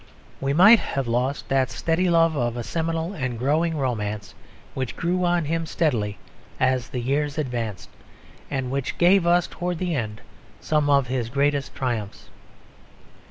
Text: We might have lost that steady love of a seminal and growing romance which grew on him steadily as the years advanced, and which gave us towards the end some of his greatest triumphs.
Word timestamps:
We 0.39 0.51
might 0.51 0.79
have 0.79 1.07
lost 1.07 1.47
that 1.49 1.69
steady 1.69 2.09
love 2.09 2.35
of 2.35 2.57
a 2.57 2.63
seminal 2.63 3.13
and 3.13 3.37
growing 3.37 3.77
romance 3.77 4.33
which 4.73 4.95
grew 4.95 5.23
on 5.25 5.45
him 5.45 5.67
steadily 5.67 6.17
as 6.59 6.89
the 6.89 6.99
years 6.99 7.37
advanced, 7.37 7.87
and 8.49 8.71
which 8.71 8.97
gave 8.97 9.27
us 9.27 9.45
towards 9.45 9.77
the 9.79 9.93
end 9.93 10.21
some 10.59 10.89
of 10.89 11.05
his 11.05 11.29
greatest 11.29 11.75
triumphs. 11.75 12.29